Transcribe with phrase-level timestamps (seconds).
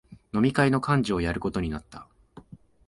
[0.33, 2.07] 飲み会の幹事をやることになった